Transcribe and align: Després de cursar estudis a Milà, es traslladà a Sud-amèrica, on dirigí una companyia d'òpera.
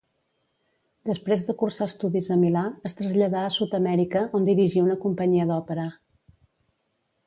Després 1.09 1.43
de 1.49 1.55
cursar 1.59 1.89
estudis 1.91 2.31
a 2.37 2.39
Milà, 2.45 2.65
es 2.91 2.99
traslladà 3.03 3.45
a 3.51 3.55
Sud-amèrica, 3.59 4.27
on 4.41 4.51
dirigí 4.53 4.87
una 4.89 5.01
companyia 5.09 5.51
d'òpera. 5.55 5.91